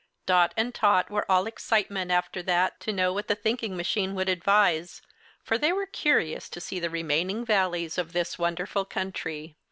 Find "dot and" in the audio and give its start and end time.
0.25-0.73